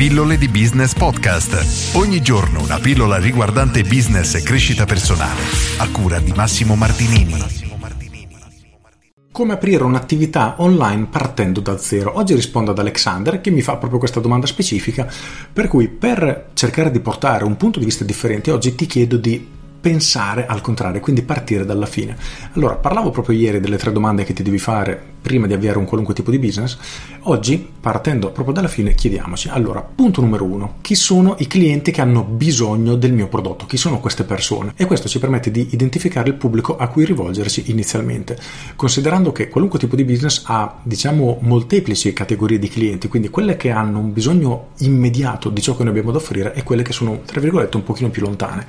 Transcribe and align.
Pillole 0.00 0.38
di 0.38 0.48
Business 0.48 0.94
Podcast. 0.94 1.94
Ogni 1.94 2.22
giorno 2.22 2.62
una 2.62 2.78
pillola 2.78 3.18
riguardante 3.18 3.82
business 3.82 4.34
e 4.34 4.42
crescita 4.42 4.86
personale. 4.86 5.42
A 5.76 5.90
cura 5.90 6.18
di 6.20 6.32
Massimo 6.34 6.74
Martinini. 6.74 7.34
Come 9.30 9.52
aprire 9.52 9.84
un'attività 9.84 10.54
online 10.56 11.08
partendo 11.10 11.60
da 11.60 11.76
zero? 11.76 12.16
Oggi 12.16 12.32
rispondo 12.32 12.70
ad 12.70 12.78
Alexander 12.78 13.42
che 13.42 13.50
mi 13.50 13.60
fa 13.60 13.76
proprio 13.76 13.98
questa 13.98 14.20
domanda 14.20 14.46
specifica, 14.46 15.06
per 15.52 15.68
cui 15.68 15.88
per 15.88 16.48
cercare 16.54 16.90
di 16.90 17.00
portare 17.00 17.44
un 17.44 17.58
punto 17.58 17.78
di 17.78 17.84
vista 17.84 18.02
differente 18.02 18.50
oggi 18.50 18.74
ti 18.74 18.86
chiedo 18.86 19.18
di 19.18 19.46
pensare 19.80 20.46
al 20.46 20.60
contrario, 20.60 21.00
quindi 21.00 21.22
partire 21.22 21.64
dalla 21.64 21.86
fine. 21.86 22.16
Allora, 22.52 22.74
parlavo 22.74 23.10
proprio 23.10 23.38
ieri 23.38 23.60
delle 23.60 23.78
tre 23.78 23.92
domande 23.92 24.24
che 24.24 24.32
ti 24.32 24.42
devi 24.42 24.58
fare 24.58 25.18
prima 25.20 25.46
di 25.46 25.52
avviare 25.52 25.78
un 25.78 25.84
qualunque 25.84 26.14
tipo 26.14 26.30
di 26.30 26.38
business. 26.38 26.78
Oggi, 27.24 27.68
partendo 27.80 28.30
proprio 28.30 28.54
dalla 28.54 28.68
fine, 28.68 28.94
chiediamoci. 28.94 29.48
Allora, 29.48 29.82
punto 29.82 30.20
numero 30.20 30.44
uno, 30.44 30.76
chi 30.80 30.94
sono 30.94 31.36
i 31.38 31.46
clienti 31.46 31.90
che 31.90 32.00
hanno 32.00 32.22
bisogno 32.22 32.94
del 32.94 33.12
mio 33.12 33.28
prodotto? 33.28 33.66
Chi 33.66 33.76
sono 33.76 34.00
queste 34.00 34.24
persone? 34.24 34.72
E 34.76 34.86
questo 34.86 35.08
ci 35.08 35.18
permette 35.18 35.50
di 35.50 35.68
identificare 35.72 36.28
il 36.28 36.34
pubblico 36.34 36.76
a 36.76 36.88
cui 36.88 37.04
rivolgersi 37.04 37.64
inizialmente, 37.70 38.38
considerando 38.76 39.32
che 39.32 39.48
qualunque 39.48 39.78
tipo 39.78 39.96
di 39.96 40.04
business 40.04 40.42
ha, 40.46 40.78
diciamo, 40.82 41.38
molteplici 41.42 42.12
categorie 42.12 42.58
di 42.58 42.68
clienti, 42.68 43.08
quindi 43.08 43.28
quelle 43.28 43.56
che 43.56 43.70
hanno 43.70 43.98
un 43.98 44.12
bisogno 44.12 44.68
immediato 44.78 45.50
di 45.50 45.60
ciò 45.60 45.76
che 45.76 45.82
noi 45.82 45.92
abbiamo 45.92 46.12
da 46.12 46.18
offrire 46.18 46.54
e 46.54 46.62
quelle 46.62 46.82
che 46.82 46.92
sono, 46.92 47.20
tra 47.24 47.40
virgolette, 47.40 47.76
un 47.76 47.82
pochino 47.82 48.08
più 48.08 48.22
lontane. 48.22 48.66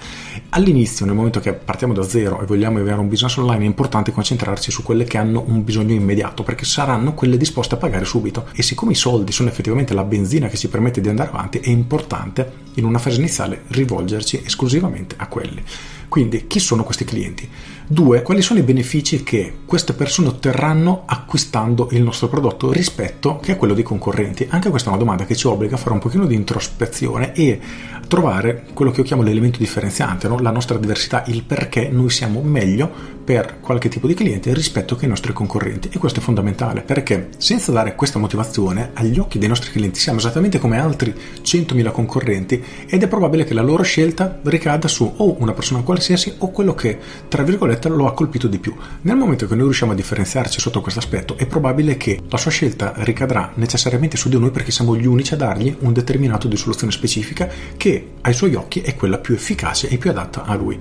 All'inizio 0.49 1.00
all'inizio, 1.01 1.05
nel 1.05 1.15
momento 1.15 1.39
che 1.39 1.53
partiamo 1.53 1.93
da 1.93 2.03
zero 2.03 2.41
e 2.41 2.45
vogliamo 2.45 2.79
avere 2.79 2.99
un 2.99 3.07
business 3.07 3.37
online, 3.37 3.63
è 3.63 3.67
importante 3.67 4.11
concentrarsi 4.11 4.71
su 4.71 4.83
quelle 4.83 5.03
che 5.03 5.17
hanno 5.17 5.43
un 5.45 5.63
bisogno 5.63 5.93
immediato, 5.93 6.43
perché 6.43 6.65
saranno 6.65 7.13
quelle 7.13 7.37
disposte 7.37 7.75
a 7.75 7.77
pagare 7.77 8.05
subito. 8.05 8.47
E 8.53 8.61
siccome 8.61 8.91
i 8.91 8.95
soldi 8.95 9.31
sono 9.31 9.49
effettivamente 9.49 9.93
la 9.93 10.03
benzina 10.03 10.47
che 10.47 10.57
ci 10.57 10.69
permette 10.69 11.01
di 11.01 11.09
andare 11.09 11.29
avanti, 11.29 11.59
è 11.59 11.69
importante 11.69 12.69
in 12.75 12.85
una 12.85 12.99
fase 12.99 13.19
iniziale 13.19 13.63
rivolgerci 13.67 14.41
esclusivamente 14.43 15.15
a 15.17 15.27
quelli. 15.27 15.63
Quindi, 16.07 16.47
chi 16.47 16.59
sono 16.59 16.83
questi 16.83 17.05
clienti? 17.05 17.49
Due, 17.91 18.21
quali 18.21 18.41
sono 18.41 18.57
i 18.57 18.63
benefici 18.63 19.21
che 19.21 19.53
queste 19.65 19.91
persone 19.91 20.29
otterranno 20.29 21.03
acquistando 21.05 21.89
il 21.91 22.01
nostro 22.01 22.29
prodotto 22.29 22.71
rispetto 22.71 23.35
che 23.41 23.51
a 23.51 23.55
quello 23.57 23.73
dei 23.73 23.83
concorrenti? 23.83 24.47
Anche 24.49 24.69
questa 24.69 24.87
è 24.87 24.93
una 24.93 25.01
domanda 25.01 25.25
che 25.25 25.35
ci 25.35 25.47
obbliga 25.47 25.75
a 25.75 25.77
fare 25.77 25.91
un 25.91 25.99
pochino 25.99 26.25
di 26.25 26.33
introspezione 26.33 27.33
e 27.33 27.59
trovare 28.07 28.67
quello 28.73 28.91
che 28.91 29.01
io 29.01 29.05
chiamo 29.05 29.23
l'elemento 29.23 29.59
differenziante, 29.59 30.29
no? 30.29 30.39
la 30.39 30.51
nostra 30.51 30.77
diversità, 30.77 31.25
il 31.27 31.43
perché 31.43 31.89
noi 31.89 32.09
siamo 32.09 32.41
meglio 32.41 33.19
per 33.23 33.59
qualche 33.59 33.87
tipo 33.87 34.07
di 34.07 34.13
cliente 34.13 34.53
rispetto 34.53 34.95
che 34.95 35.05
i 35.05 35.09
nostri 35.09 35.33
concorrenti. 35.33 35.89
E 35.91 35.97
questo 35.97 36.19
è 36.19 36.23
fondamentale 36.23 36.81
perché 36.81 37.29
senza 37.37 37.71
dare 37.71 37.95
questa 37.95 38.19
motivazione 38.19 38.91
agli 38.93 39.19
occhi 39.19 39.37
dei 39.37 39.47
nostri 39.47 39.71
clienti 39.71 39.99
siamo 39.99 40.19
esattamente 40.19 40.59
come 40.59 40.79
altri 40.79 41.13
100.000 41.41 41.91
concorrenti 41.91 42.63
ed 42.87 43.03
è 43.03 43.07
probabile 43.07 43.43
che 43.43 43.53
la 43.53 43.61
loro 43.61 43.83
scelta 43.83 44.39
ricada 44.43 44.87
su 44.87 45.11
o 45.17 45.35
una 45.39 45.53
persona 45.53 45.81
qualsiasi 45.81 46.35
o 46.39 46.51
quello 46.51 46.73
che, 46.73 46.97
tra 47.27 47.43
virgolette, 47.43 47.80
lo 47.89 48.07
ha 48.07 48.13
colpito 48.13 48.47
di 48.47 48.59
più. 48.59 48.75
Nel 49.01 49.15
momento 49.15 49.47
che 49.47 49.55
noi 49.55 49.63
riusciamo 49.63 49.91
a 49.91 49.95
differenziarci 49.95 50.59
sotto 50.59 50.81
questo 50.81 50.99
aspetto 50.99 51.37
è 51.37 51.45
probabile 51.45 51.97
che 51.97 52.19
la 52.29 52.37
sua 52.37 52.51
scelta 52.51 52.93
ricadrà 52.97 53.51
necessariamente 53.55 54.17
su 54.17 54.29
di 54.29 54.39
noi 54.39 54.51
perché 54.51 54.71
siamo 54.71 54.95
gli 54.95 55.05
unici 55.05 55.33
a 55.33 55.37
dargli 55.37 55.75
un 55.79 55.93
determinato 55.93 56.47
di 56.47 56.57
soluzione 56.57 56.91
specifica 56.91 57.49
che 57.77 58.11
ai 58.21 58.33
suoi 58.33 58.55
occhi 58.55 58.81
è 58.81 58.95
quella 58.95 59.17
più 59.17 59.33
efficace 59.33 59.87
e 59.87 59.97
più 59.97 60.09
adatta 60.09 60.43
a 60.43 60.55
lui. 60.55 60.77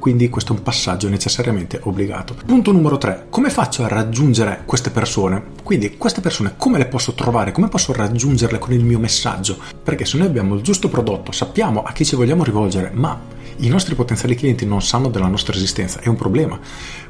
Quindi 0.00 0.30
questo 0.30 0.54
è 0.54 0.56
un 0.56 0.62
passaggio 0.62 1.10
necessariamente 1.10 1.78
obbligato. 1.82 2.34
Punto 2.46 2.72
numero 2.72 2.96
3. 2.96 3.26
Come 3.28 3.50
faccio 3.50 3.84
a 3.84 3.88
raggiungere 3.88 4.62
queste 4.64 4.88
persone? 4.88 5.42
Quindi 5.62 5.98
queste 5.98 6.22
persone 6.22 6.54
come 6.56 6.78
le 6.78 6.86
posso 6.86 7.12
trovare? 7.12 7.52
Come 7.52 7.68
posso 7.68 7.92
raggiungerle 7.92 8.58
con 8.58 8.72
il 8.72 8.82
mio 8.82 8.98
messaggio? 8.98 9.58
Perché 9.84 10.06
se 10.06 10.16
noi 10.16 10.26
abbiamo 10.26 10.54
il 10.54 10.62
giusto 10.62 10.88
prodotto, 10.88 11.32
sappiamo 11.32 11.82
a 11.82 11.92
chi 11.92 12.06
ci 12.06 12.16
vogliamo 12.16 12.44
rivolgere, 12.44 12.90
ma 12.94 13.20
i 13.58 13.68
nostri 13.68 13.94
potenziali 13.94 14.34
clienti 14.34 14.64
non 14.64 14.80
sanno 14.80 15.10
della 15.10 15.26
nostra 15.26 15.54
esistenza, 15.54 16.00
è 16.00 16.08
un 16.08 16.16
problema. 16.16 16.58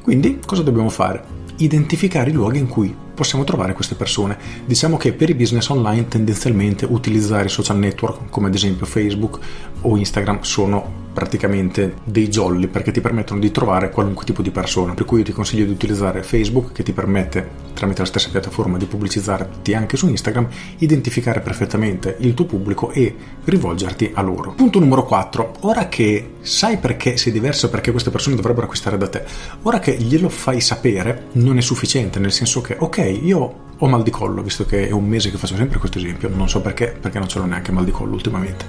Quindi 0.02 0.40
cosa 0.44 0.62
dobbiamo 0.62 0.90
fare? 0.90 1.22
Identificare 1.58 2.30
i 2.30 2.32
luoghi 2.32 2.58
in 2.58 2.66
cui 2.66 2.92
possiamo 3.14 3.44
trovare 3.44 3.72
queste 3.72 3.94
persone. 3.94 4.36
Diciamo 4.64 4.96
che 4.96 5.12
per 5.12 5.30
i 5.30 5.34
business 5.34 5.68
online 5.68 6.08
tendenzialmente 6.08 6.86
utilizzare 6.86 7.48
social 7.48 7.78
network 7.78 8.30
come 8.30 8.48
ad 8.48 8.54
esempio 8.54 8.84
Facebook 8.84 9.38
o 9.82 9.96
Instagram 9.96 10.40
sono 10.40 10.99
praticamente 11.12 11.97
dei 12.04 12.28
jolly 12.28 12.66
perché 12.66 12.93
ti 12.93 13.00
permettono 13.00 13.41
di 13.41 13.50
trovare 13.50 13.91
qualunque 13.91 14.25
tipo 14.25 14.43
di 14.43 14.50
persona. 14.50 14.94
Per 14.94 15.04
cui 15.04 15.19
io 15.19 15.25
ti 15.25 15.32
consiglio 15.32 15.65
di 15.65 15.72
utilizzare 15.72 16.22
Facebook 16.22 16.72
che 16.72 16.82
ti 16.82 16.93
permette 16.93 17.69
tramite 17.75 18.00
la 18.00 18.06
stessa 18.06 18.28
piattaforma 18.31 18.76
di 18.76 18.84
pubblicizzarti 18.84 19.75
anche 19.75 19.97
su 19.97 20.09
Instagram, 20.09 20.48
identificare 20.78 21.41
perfettamente 21.41 22.16
il 22.21 22.34
tuo 22.34 22.44
pubblico 22.44 22.91
e 22.91 23.15
rivolgerti 23.44 24.10
a 24.15 24.21
loro. 24.22 24.53
Punto 24.53 24.78
numero 24.78 25.04
4. 25.04 25.54
Ora 25.60 25.88
che 25.88 26.34
sai 26.41 26.76
perché 26.76 27.16
sei 27.16 27.32
diverso, 27.32 27.71
perché 27.71 27.91
queste 27.91 28.10
persone 28.10 28.37
dovrebbero 28.37 28.65
acquistare 28.65 28.98
da 28.98 29.09
te, 29.09 29.25
ora 29.62 29.78
che 29.78 29.97
glielo 29.97 30.28
fai 30.28 30.60
sapere 30.60 31.28
non 31.32 31.59
è 31.59 31.62
sufficiente, 31.62 32.19
nel 32.19 32.32
senso 32.32 32.60
che 32.60 32.77
ok, 32.78 33.19
io 33.22 33.69
ho 33.82 33.87
mal 33.87 34.03
di 34.03 34.10
collo, 34.10 34.42
visto 34.42 34.66
che 34.66 34.88
è 34.88 34.91
un 34.91 35.06
mese 35.06 35.31
che 35.31 35.38
faccio 35.38 35.56
sempre 35.56 35.78
questo 35.78 35.98
esempio, 35.98 36.28
non 36.28 36.48
so 36.48 36.60
perché, 36.60 36.94
perché 37.00 37.19
non 37.19 37.28
ce 37.28 37.38
l'ho 37.38 37.47
neanche 37.47 37.72
mal 37.72 37.84
di 37.84 37.91
collo 37.91 38.12
ultimamente. 38.12 38.66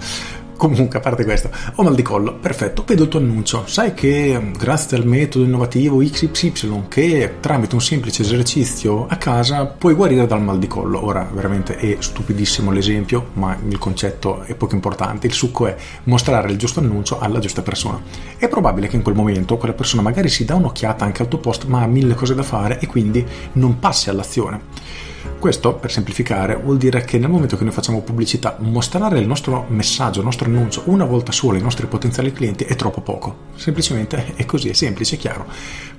Comunque, 0.62 1.00
a 1.00 1.02
parte 1.02 1.24
questo, 1.24 1.50
ho 1.74 1.82
mal 1.82 1.96
di 1.96 2.04
collo, 2.04 2.36
perfetto, 2.36 2.84
vedo 2.86 3.02
il 3.02 3.10
tuo 3.10 3.20
annuncio. 3.20 3.64
Sai 3.66 3.96
che 3.96 4.40
mm, 4.40 4.54
grazie 4.54 4.96
al 4.96 5.08
metodo 5.08 5.44
innovativo 5.44 5.98
XY, 5.98 6.84
che 6.88 7.38
tramite 7.40 7.74
un 7.74 7.82
semplice 7.82 8.22
esercizio 8.22 9.08
a 9.08 9.16
casa 9.16 9.66
puoi 9.66 9.96
guarire 9.96 10.28
dal 10.28 10.40
mal 10.40 10.60
di 10.60 10.68
collo. 10.68 11.04
Ora, 11.04 11.28
veramente 11.34 11.78
è 11.78 11.96
stupidissimo 11.98 12.70
l'esempio, 12.70 13.30
ma 13.34 13.58
il 13.68 13.80
concetto 13.80 14.44
è 14.44 14.54
poco 14.54 14.76
importante. 14.76 15.26
Il 15.26 15.34
succo 15.34 15.66
è 15.66 15.76
mostrare 16.04 16.52
il 16.52 16.58
giusto 16.58 16.80
annuncio 16.80 17.18
alla 17.18 17.40
giusta 17.40 17.64
persona. 17.64 18.00
È 18.38 18.48
probabile 18.48 18.88
che 18.88 18.98
in 18.98 19.02
quel 19.02 19.16
momento 19.16 19.58
quella 19.58 19.74
persona 19.74 20.04
magari 20.04 20.30
si 20.30 20.46
dà 20.46 20.54
un'occhiata 20.54 21.04
anche 21.04 21.24
al 21.24 21.28
tuo 21.28 21.40
post, 21.40 21.66
ma 21.66 21.82
ha 21.82 21.88
mille 21.88 22.14
cose 22.14 22.36
da 22.36 22.44
fare 22.44 22.78
e 22.78 22.86
quindi 22.86 23.26
non 23.54 23.80
passi 23.80 24.12
all'azione. 24.12 25.10
Questo, 25.40 25.74
per 25.74 25.92
semplificare, 25.92 26.56
vuol 26.56 26.78
dire 26.78 27.04
che 27.04 27.18
nel 27.18 27.30
momento 27.30 27.58
che 27.58 27.64
noi 27.64 27.74
facciamo 27.74 28.02
pubblicità, 28.02 28.58
mostrare 28.60 29.20
il 29.20 29.28
nostro 29.28 29.66
messaggio, 29.70 30.20
il 30.20 30.26
nostro 30.26 30.48
annuncio 30.48 30.84
una 30.86 31.06
volta 31.06 31.32
sola 31.32 31.58
ai 31.58 31.64
nostri 31.64 31.88
potenziali 31.88 32.32
clienti 32.32 32.64
è 32.64 32.76
troppo 32.76 33.02
poco. 33.02 33.36
Semplicemente 33.56 34.34
è 34.36 34.46
così, 34.46 34.70
è 34.70 34.74
semplice, 34.74 35.16
è 35.16 35.20
chiaro. 35.20 35.46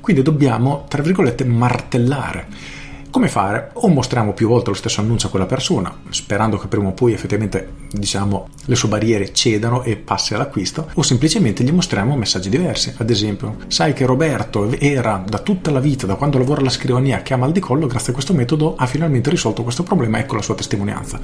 Quindi 0.01 0.23
dobbiamo, 0.23 0.85
tra 0.89 1.03
virgolette, 1.03 1.45
martellare 1.45 2.47
come 3.13 3.29
fare? 3.29 3.69
O 3.75 3.89
mostriamo 3.89 4.33
più 4.33 4.49
volte 4.49 4.71
lo 4.71 4.75
stesso 4.75 5.03
annuncio 5.03 5.27
a 5.27 5.31
quella 5.31 5.45
persona, 5.45 5.95
sperando 6.09 6.57
che 6.57 6.67
prima 6.67 6.89
o 6.89 6.93
poi 6.93 7.13
effettivamente 7.13 7.81
diciamo, 7.93 8.49
le 8.65 8.75
sue 8.75 8.89
barriere 8.89 9.35
cedano 9.35 9.83
e 9.83 9.97
passi 9.97 10.33
all'acquisto, 10.33 10.89
o 10.95 11.03
semplicemente 11.03 11.63
gli 11.63 11.73
mostriamo 11.73 12.17
messaggi 12.17 12.49
diversi. 12.49 12.95
Ad 12.97 13.11
esempio, 13.11 13.57
sai 13.67 13.93
che 13.93 14.07
Roberto 14.07 14.71
era 14.79 15.23
da 15.29 15.39
tutta 15.41 15.71
la 15.71 15.79
vita, 15.79 16.07
da 16.07 16.15
quando 16.15 16.39
lavora 16.39 16.61
alla 16.61 16.71
scrivania, 16.71 17.21
che 17.21 17.35
ha 17.35 17.37
mal 17.37 17.53
di 17.53 17.61
collo, 17.61 17.87
grazie 17.87 18.13
a 18.13 18.15
questo 18.15 18.33
metodo 18.33 18.77
ha 18.77 18.87
finalmente 18.87 19.29
risolto 19.29 19.63
questo 19.63 19.83
problema, 19.83 20.19
ecco 20.19 20.37
la 20.37 20.43
sua 20.43 20.55
testimonianza. 20.55 21.21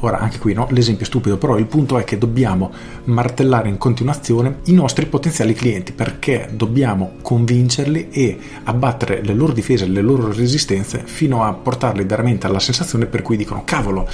Ora, 0.00 0.18
anche 0.18 0.38
qui 0.38 0.54
no, 0.54 0.66
l'esempio 0.70 1.04
è 1.04 1.08
stupido, 1.08 1.38
però 1.38 1.56
il 1.56 1.66
punto 1.66 1.98
è 1.98 2.04
che 2.04 2.18
dobbiamo 2.18 2.72
martellare 3.04 3.68
in 3.68 3.78
continuazione 3.78 4.58
i 4.64 4.72
nostri 4.72 5.06
potenziali 5.06 5.54
clienti, 5.54 5.92
perché 5.92 6.48
dobbiamo 6.52 7.12
convincerli 7.22 8.08
e 8.10 8.38
abbattere 8.64 9.22
le 9.22 9.34
loro 9.34 9.52
difese, 9.52 9.86
le 9.86 10.02
loro 10.02 10.32
resistenze 10.32 11.02
fino 11.04 11.27
fino 11.28 11.44
a 11.44 11.52
portarli 11.52 12.04
veramente 12.04 12.46
alla 12.46 12.58
sensazione 12.58 13.04
per 13.04 13.20
cui 13.20 13.36
dicono 13.36 13.62
cavolo 13.62 14.08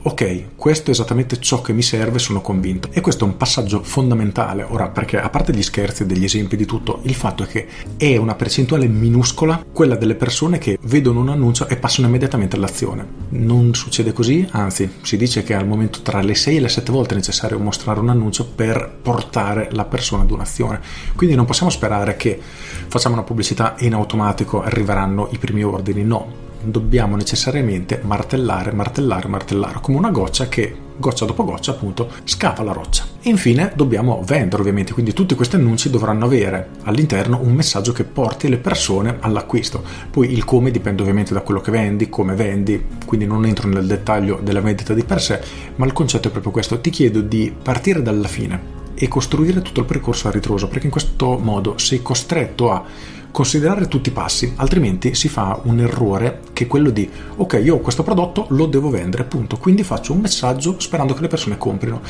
ok, 0.00 0.56
questo 0.56 0.90
è 0.90 0.94
esattamente 0.94 1.38
ciò 1.38 1.60
che 1.60 1.72
mi 1.72 1.82
serve, 1.82 2.18
sono 2.18 2.40
convinto. 2.40 2.88
E 2.92 3.00
questo 3.00 3.24
è 3.24 3.28
un 3.28 3.36
passaggio 3.36 3.82
fondamentale, 3.82 4.64
ora 4.66 4.88
perché 4.88 5.18
a 5.18 5.28
parte 5.28 5.52
gli 5.52 5.62
scherzi 5.62 6.06
degli 6.06 6.24
esempi 6.24 6.56
di 6.56 6.64
tutto, 6.64 7.00
il 7.02 7.14
fatto 7.14 7.42
è 7.42 7.46
che 7.46 7.66
è 7.96 8.16
una 8.16 8.34
percentuale 8.34 8.86
minuscola 8.86 9.62
quella 9.70 9.96
delle 9.96 10.14
persone 10.14 10.58
che 10.58 10.78
vedono 10.82 11.20
un 11.20 11.28
annuncio 11.28 11.68
e 11.68 11.76
passano 11.76 12.08
immediatamente 12.08 12.56
all'azione. 12.56 13.06
Non 13.30 13.74
succede 13.74 14.12
così, 14.12 14.46
anzi 14.52 14.90
si 15.02 15.16
dice 15.16 15.42
che 15.42 15.54
al 15.54 15.66
momento 15.66 16.00
tra 16.02 16.22
le 16.22 16.34
6 16.34 16.56
e 16.56 16.60
le 16.60 16.68
7 16.68 16.92
volte 16.92 17.14
è 17.14 17.16
necessario 17.16 17.58
mostrare 17.58 18.00
un 18.00 18.08
annuncio 18.08 18.46
per 18.46 18.98
portare 19.02 19.68
la 19.72 19.84
persona 19.84 20.22
ad 20.22 20.30
un'azione. 20.30 20.80
Quindi 21.16 21.34
non 21.34 21.44
possiamo 21.44 21.70
sperare 21.70 22.16
che 22.16 22.40
facciamo 22.88 23.14
una 23.14 23.24
pubblicità 23.24 23.76
e 23.76 23.86
in 23.86 23.94
automatico 23.94 24.62
arriveranno 24.62 25.28
i 25.32 25.38
primi 25.38 25.62
ordini, 25.62 26.02
no 26.02 26.46
dobbiamo 26.62 27.16
necessariamente 27.16 28.00
martellare, 28.02 28.72
martellare, 28.72 29.28
martellare, 29.28 29.78
come 29.80 29.98
una 29.98 30.10
goccia 30.10 30.48
che 30.48 30.86
goccia 30.98 31.24
dopo 31.24 31.44
goccia 31.44 31.70
appunto 31.70 32.10
scava 32.24 32.62
la 32.62 32.72
roccia. 32.72 33.04
E 33.22 33.30
infine 33.30 33.72
dobbiamo 33.74 34.22
vendere 34.24 34.60
ovviamente, 34.60 34.92
quindi 34.92 35.12
tutti 35.12 35.34
questi 35.34 35.56
annunci 35.56 35.90
dovranno 35.90 36.24
avere 36.24 36.70
all'interno 36.84 37.40
un 37.40 37.52
messaggio 37.52 37.92
che 37.92 38.04
porti 38.04 38.48
le 38.48 38.58
persone 38.58 39.16
all'acquisto. 39.20 39.82
Poi 40.10 40.32
il 40.32 40.44
come 40.44 40.70
dipende 40.70 41.02
ovviamente 41.02 41.34
da 41.34 41.40
quello 41.40 41.60
che 41.60 41.70
vendi, 41.70 42.08
come 42.08 42.34
vendi, 42.34 42.84
quindi 43.06 43.26
non 43.26 43.44
entro 43.44 43.68
nel 43.68 43.86
dettaglio 43.86 44.40
della 44.42 44.60
vendita 44.60 44.94
di 44.94 45.04
per 45.04 45.20
sé, 45.20 45.40
ma 45.76 45.86
il 45.86 45.92
concetto 45.92 46.28
è 46.28 46.30
proprio 46.30 46.52
questo, 46.52 46.80
ti 46.80 46.90
chiedo 46.90 47.20
di 47.20 47.54
partire 47.60 48.02
dalla 48.02 48.28
fine 48.28 48.77
e 48.98 49.08
costruire 49.08 49.62
tutto 49.62 49.80
il 49.80 49.86
percorso 49.86 50.28
a 50.28 50.30
ritroso, 50.30 50.68
perché 50.68 50.86
in 50.86 50.92
questo 50.92 51.38
modo 51.38 51.78
sei 51.78 52.02
costretto 52.02 52.70
a 52.70 52.84
considerare 53.30 53.86
tutti 53.88 54.08
i 54.08 54.12
passi, 54.12 54.52
altrimenti 54.56 55.14
si 55.14 55.28
fa 55.28 55.60
un 55.64 55.78
errore 55.80 56.40
che 56.52 56.64
è 56.64 56.66
quello 56.66 56.90
di 56.90 57.08
ok, 57.36 57.60
io 57.62 57.76
ho 57.76 57.78
questo 57.78 58.02
prodotto, 58.02 58.46
lo 58.48 58.66
devo 58.66 58.90
vendere, 58.90 59.24
punto. 59.24 59.56
Quindi 59.58 59.84
faccio 59.84 60.12
un 60.12 60.20
messaggio 60.20 60.80
sperando 60.80 61.14
che 61.14 61.20
le 61.20 61.28
persone 61.28 61.56
comprino. 61.56 62.00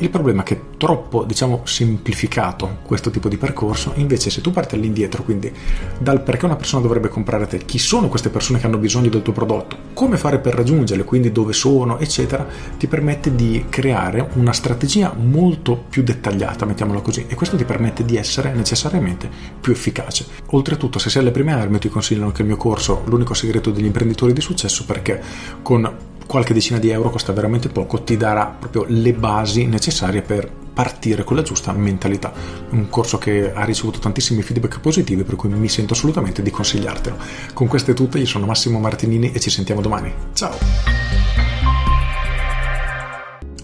Il 0.00 0.10
problema 0.10 0.42
è 0.42 0.44
che 0.44 0.54
è 0.54 0.60
troppo, 0.76 1.24
diciamo, 1.24 1.62
semplificato 1.64 2.78
questo 2.84 3.10
tipo 3.10 3.28
di 3.28 3.36
percorso, 3.36 3.94
invece 3.96 4.30
se 4.30 4.40
tu 4.40 4.52
parti 4.52 4.76
all'indietro, 4.76 5.24
quindi 5.24 5.52
dal 5.98 6.22
perché 6.22 6.44
una 6.44 6.54
persona 6.54 6.82
dovrebbe 6.82 7.08
comprare 7.08 7.48
te, 7.48 7.58
chi 7.64 7.78
sono 7.78 8.06
queste 8.06 8.30
persone 8.30 8.60
che 8.60 8.66
hanno 8.66 8.78
bisogno 8.78 9.08
del 9.08 9.22
tuo 9.22 9.32
prodotto, 9.32 9.76
come 9.94 10.16
fare 10.16 10.38
per 10.38 10.54
raggiungerle, 10.54 11.02
quindi 11.02 11.32
dove 11.32 11.52
sono, 11.52 11.98
eccetera, 11.98 12.46
ti 12.78 12.86
permette 12.86 13.34
di 13.34 13.64
creare 13.68 14.28
una 14.34 14.52
strategia 14.52 15.12
molto 15.18 15.76
più 15.88 16.04
dettagliata, 16.04 16.64
mettiamola 16.64 17.00
così, 17.00 17.24
e 17.26 17.34
questo 17.34 17.56
ti 17.56 17.64
permette 17.64 18.04
di 18.04 18.16
essere 18.16 18.52
necessariamente 18.54 19.28
più 19.60 19.72
efficace. 19.72 20.26
Oltretutto, 20.50 21.00
se 21.00 21.10
sei 21.10 21.22
alle 21.22 21.32
prime 21.32 21.52
armi, 21.52 21.80
ti 21.80 21.88
consiglio 21.88 22.24
anche 22.24 22.42
il 22.42 22.46
mio 22.46 22.56
corso, 22.56 23.02
l'unico 23.06 23.34
segreto 23.34 23.72
degli 23.72 23.86
imprenditori 23.86 24.32
di 24.32 24.40
successo, 24.40 24.84
perché 24.84 25.20
con 25.60 26.07
qualche 26.28 26.52
decina 26.52 26.78
di 26.78 26.90
euro 26.90 27.08
costa 27.08 27.32
veramente 27.32 27.70
poco, 27.70 28.02
ti 28.02 28.18
darà 28.18 28.44
proprio 28.46 28.84
le 28.86 29.14
basi 29.14 29.64
necessarie 29.64 30.20
per 30.20 30.48
partire 30.74 31.24
con 31.24 31.36
la 31.36 31.42
giusta 31.42 31.72
mentalità. 31.72 32.32
Un 32.70 32.90
corso 32.90 33.16
che 33.16 33.50
ha 33.52 33.64
ricevuto 33.64 33.98
tantissimi 33.98 34.42
feedback 34.42 34.78
positivi, 34.78 35.24
per 35.24 35.36
cui 35.36 35.48
mi 35.48 35.68
sento 35.70 35.94
assolutamente 35.94 36.42
di 36.42 36.50
consigliartelo. 36.50 37.16
Con 37.54 37.66
queste 37.66 37.94
tutte, 37.94 38.18
io 38.18 38.26
sono 38.26 38.44
Massimo 38.44 38.78
Martinini 38.78 39.32
e 39.32 39.40
ci 39.40 39.48
sentiamo 39.50 39.80
domani. 39.80 40.12
Ciao! 40.34 41.16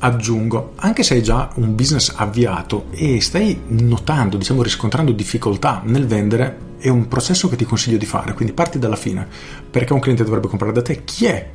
aggiungo, 0.05 0.73
anche 0.77 1.03
se 1.03 1.15
hai 1.15 1.23
già 1.23 1.51
un 1.55 1.75
business 1.75 2.13
avviato 2.15 2.89
e 2.91 3.23
stai 3.23 3.59
notando, 3.69 4.37
diciamo 4.37 4.63
riscontrando 4.63 5.13
difficoltà 5.13 5.81
nel 5.83 6.07
vendere, 6.07 6.59
è 6.77 6.89
un 6.89 7.09
processo 7.09 7.49
che 7.49 7.57
ti 7.57 7.65
consiglio 7.65 7.97
di 7.97 8.05
fare, 8.05 8.35
quindi 8.35 8.53
parti 8.53 8.79
dalla 8.79 8.97
fine. 8.97 9.27
Perché 9.71 9.95
un 9.95 10.01
cliente 10.01 10.23
dovrebbe 10.23 10.49
comprare 10.49 10.75
da 10.75 10.83
te? 10.83 11.05
Chi 11.05 11.25
è 11.25 11.51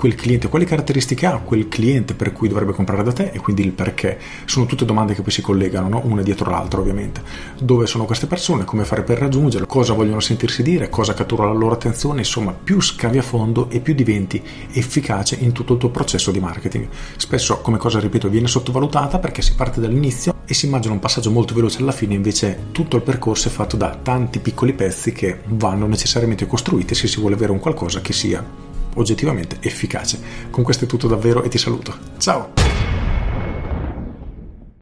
quel 0.00 0.14
cliente, 0.14 0.48
quali 0.48 0.64
caratteristiche 0.64 1.26
ha 1.26 1.36
quel 1.44 1.68
cliente 1.68 2.14
per 2.14 2.32
cui 2.32 2.48
dovrebbe 2.48 2.72
comprare 2.72 3.02
da 3.02 3.12
te 3.12 3.32
e 3.34 3.38
quindi 3.38 3.62
il 3.62 3.72
perché. 3.72 4.18
Sono 4.46 4.64
tutte 4.64 4.86
domande 4.86 5.12
che 5.12 5.20
poi 5.20 5.30
si 5.30 5.42
collegano, 5.42 5.90
no? 5.90 6.00
una 6.06 6.22
dietro 6.22 6.50
l'altra 6.50 6.80
ovviamente. 6.80 7.20
Dove 7.60 7.84
sono 7.84 8.06
queste 8.06 8.26
persone, 8.26 8.64
come 8.64 8.84
fare 8.84 9.02
per 9.02 9.18
raggiungerle, 9.18 9.66
cosa 9.66 9.92
vogliono 9.92 10.20
sentirsi 10.20 10.62
dire, 10.62 10.88
cosa 10.88 11.12
cattura 11.12 11.44
la 11.44 11.52
loro 11.52 11.74
attenzione, 11.74 12.20
insomma 12.20 12.52
più 12.52 12.80
scavi 12.80 13.18
a 13.18 13.22
fondo 13.22 13.68
e 13.68 13.80
più 13.80 13.92
diventi 13.92 14.42
efficace 14.72 15.36
in 15.38 15.52
tutto 15.52 15.74
il 15.74 15.78
tuo 15.78 15.90
processo 15.90 16.30
di 16.30 16.40
marketing. 16.40 16.88
Spesso, 17.16 17.60
come 17.60 17.76
cosa 17.76 18.00
ripeto, 18.00 18.30
viene 18.30 18.46
sottovalutata 18.46 19.18
perché 19.18 19.42
si 19.42 19.54
parte 19.54 19.82
dall'inizio 19.82 20.34
e 20.46 20.54
si 20.54 20.64
immagina 20.64 20.94
un 20.94 21.00
passaggio 21.00 21.30
molto 21.30 21.52
veloce 21.52 21.82
alla 21.82 21.92
fine, 21.92 22.14
invece 22.14 22.68
tutto 22.72 22.96
il 22.96 23.02
percorso 23.02 23.48
è 23.48 23.50
fatto 23.50 23.76
da 23.76 23.98
tanti 24.02 24.38
piccoli 24.38 24.72
pezzi 24.72 25.12
che 25.12 25.40
vanno 25.48 25.86
necessariamente 25.86 26.46
costruiti 26.46 26.94
se 26.94 27.06
si 27.06 27.20
vuole 27.20 27.34
avere 27.34 27.52
un 27.52 27.58
qualcosa 27.58 28.00
che 28.00 28.14
sia 28.14 28.69
oggettivamente 28.94 29.58
efficace. 29.60 30.18
Con 30.50 30.64
questo 30.64 30.84
è 30.84 30.88
tutto 30.88 31.08
davvero 31.08 31.42
e 31.42 31.48
ti 31.48 31.58
saluto. 31.58 31.94
Ciao! 32.18 32.59